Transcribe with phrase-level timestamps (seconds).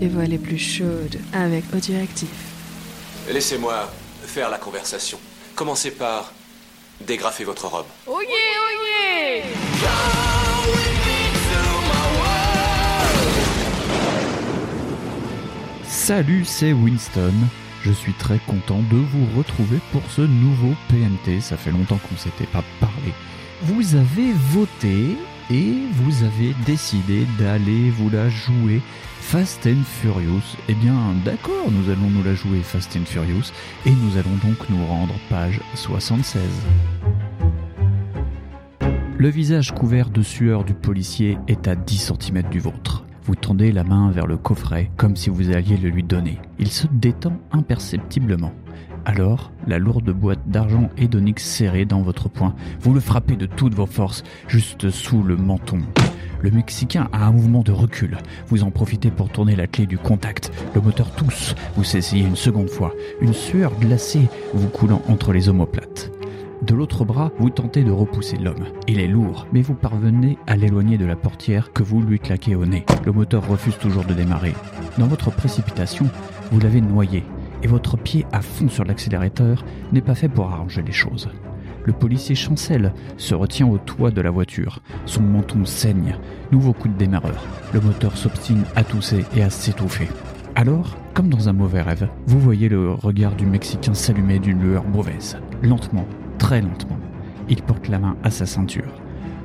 [0.00, 2.30] les voix les plus chaudes avec Audioactif.
[3.30, 5.18] Laissez-moi faire la conversation.
[5.54, 6.32] Commencez par
[7.06, 7.86] dégrafer votre robe.
[8.06, 8.30] Oh yeah,
[8.62, 8.70] oh
[9.02, 9.44] yeah
[15.86, 17.34] Salut, c'est Winston.
[17.84, 21.40] Je suis très content de vous retrouver pour ce nouveau PNT.
[21.40, 23.12] Ça fait longtemps qu'on ne s'était pas parlé.
[23.62, 25.16] Vous avez voté
[25.50, 28.80] et vous avez décidé d'aller vous la jouer
[29.20, 30.56] Fast and Furious.
[30.68, 33.52] Eh bien, d'accord, nous allons nous la jouer Fast and Furious
[33.86, 36.42] et nous allons donc nous rendre page 76.
[39.18, 42.99] Le visage couvert de sueur du policier est à 10 cm du vôtre.
[43.24, 46.38] Vous tendez la main vers le coffret comme si vous alliez le lui donner.
[46.58, 48.52] Il se détend imperceptiblement.
[49.04, 53.46] Alors, la lourde boîte d'argent et d'onyx serrée dans votre poing, vous le frappez de
[53.46, 55.80] toutes vos forces, juste sous le menton.
[56.42, 58.16] Le Mexicain a un mouvement de recul.
[58.48, 60.50] Vous en profitez pour tourner la clé du contact.
[60.74, 61.54] Le moteur tousse.
[61.76, 62.94] Vous essayez une seconde fois.
[63.20, 66.09] Une sueur glacée vous coulant entre les omoplates.
[66.62, 68.66] De l'autre bras, vous tentez de repousser l'homme.
[68.86, 72.54] Il est lourd, mais vous parvenez à l'éloigner de la portière que vous lui claquez
[72.54, 72.84] au nez.
[73.06, 74.54] Le moteur refuse toujours de démarrer.
[74.98, 76.06] Dans votre précipitation,
[76.52, 77.24] vous l'avez noyé,
[77.62, 81.30] et votre pied à fond sur l'accélérateur n'est pas fait pour arranger les choses.
[81.84, 84.80] Le policier chancelle, se retient au toit de la voiture.
[85.06, 86.16] Son menton saigne.
[86.52, 87.42] Nouveau coup de démarreur.
[87.72, 90.08] Le moteur s'obstine à tousser et à s'étouffer.
[90.56, 94.84] Alors, comme dans un mauvais rêve, vous voyez le regard du Mexicain s'allumer d'une lueur
[94.84, 95.38] mauvaise.
[95.62, 96.06] Lentement,
[96.40, 96.98] très lentement.
[97.48, 98.92] Il porte la main à sa ceinture.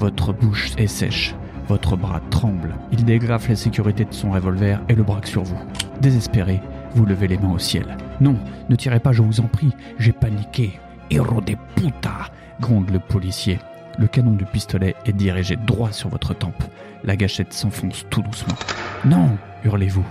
[0.00, 1.36] Votre bouche est sèche.
[1.68, 2.74] Votre bras tremble.
[2.90, 5.58] Il dégrafe la sécurité de son revolver et le braque sur vous.
[6.00, 6.60] Désespéré,
[6.94, 7.96] vous levez les mains au ciel.
[8.20, 8.36] Non,
[8.68, 9.72] ne tirez pas, je vous en prie.
[9.98, 10.80] J'ai paniqué.
[11.10, 12.30] Héros des putas
[12.60, 13.58] gronde le policier.
[13.98, 16.64] Le canon du pistolet est dirigé droit sur votre tempe.
[17.04, 18.56] La gâchette s'enfonce tout doucement.
[19.04, 20.06] Non hurlez-vous.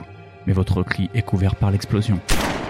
[0.45, 2.19] Mais votre cri est couvert par l'explosion.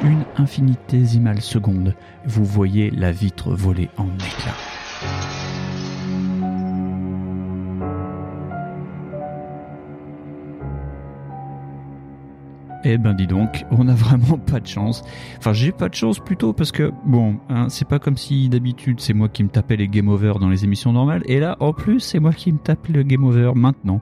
[0.04, 1.96] Une infinitésimale seconde,
[2.26, 5.37] vous voyez la vitre voler en éclats.
[12.90, 15.04] Eh ben dis donc, on a vraiment pas de chance.
[15.40, 19.02] Enfin j'ai pas de chance plutôt parce que bon, hein, c'est pas comme si d'habitude
[19.02, 21.74] c'est moi qui me tapais les game over dans les émissions normales et là en
[21.74, 24.00] plus c'est moi qui me tape le game over maintenant.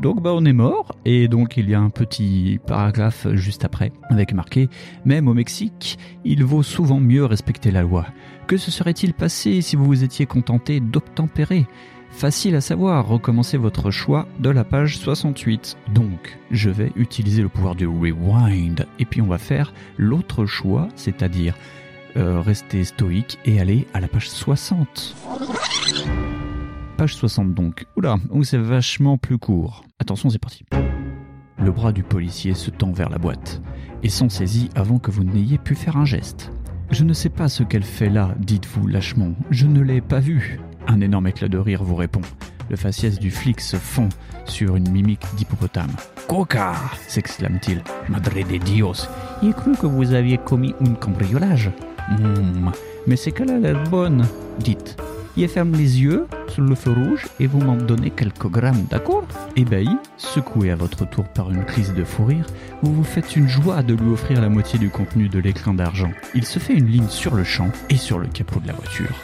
[0.00, 3.92] Donc bah on est mort et donc il y a un petit paragraphe juste après
[4.08, 4.70] avec marqué
[5.04, 8.06] même au Mexique il vaut souvent mieux respecter la loi.
[8.46, 11.66] Que se serait-il passé si vous vous étiez contenté d'obtempérer?
[12.10, 15.76] Facile à savoir, recommencez votre choix de la page 68.
[15.92, 20.88] Donc, je vais utiliser le pouvoir du rewind et puis on va faire l'autre choix,
[20.96, 21.54] c'est-à-dire
[22.16, 25.14] euh, rester stoïque et aller à la page 60.
[26.96, 27.84] Page 60 donc.
[27.96, 29.84] Oula, où c'est vachement plus court.
[29.98, 30.64] Attention, c'est parti.
[31.58, 33.60] Le bras du policier se tend vers la boîte
[34.02, 36.50] et s'en saisit avant que vous n'ayez pu faire un geste.
[36.90, 39.34] Je ne sais pas ce qu'elle fait là, dites-vous lâchement.
[39.50, 40.60] Je ne l'ai pas vue.
[40.88, 42.22] Un énorme éclat de rire vous répond.
[42.68, 44.08] Le faciès du flic se fond
[44.44, 45.92] sur une mimique d'hippopotame.
[46.28, 46.74] Coca
[47.06, 47.82] s'exclame-t-il.
[48.08, 49.08] Madre de Dios,
[49.42, 51.70] il cru que vous aviez commis un cambriolage.
[52.10, 52.70] Hmm,
[53.06, 54.26] mais c'est qu'elle a l'air bonne,
[54.58, 54.96] dites.
[55.36, 59.26] Il ferme les yeux sur le feu rouge et vous m'en donnez quelques grammes, d'accord?
[59.54, 62.46] Ébahi, secoué à votre tour par une crise de fou rire,
[62.82, 66.10] vous vous faites une joie de lui offrir la moitié du contenu de l'écran d'argent.
[66.34, 69.14] Il se fait une ligne sur le champ et sur le capot de la voiture.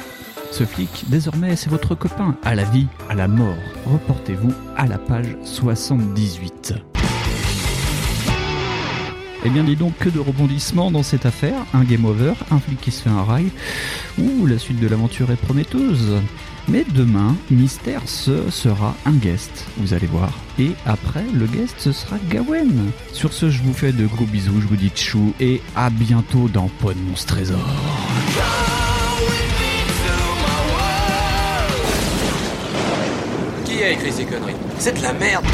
[0.53, 3.57] Ce flic, désormais, c'est votre copain, à la vie, à la mort.
[3.87, 6.75] Reportez-vous à la page 78.
[9.45, 11.57] Eh bien, dis donc que de rebondissements dans cette affaire.
[11.73, 13.47] Un game over, un flic qui se fait un rail.
[14.19, 16.21] Ouh, la suite de l'aventure est prometteuse.
[16.69, 20.33] Mais demain, Mystère ce sera un guest, vous allez voir.
[20.59, 22.91] Et après, le guest, ce sera Gawen.
[23.15, 26.49] Sur ce, je vous fais de gros bisous, je vous dis tchou et à bientôt
[26.53, 28.62] dans Pod Monstre Trésor.
[33.73, 34.55] Qui a écrit ces conneries?
[34.79, 35.47] C'est de la merde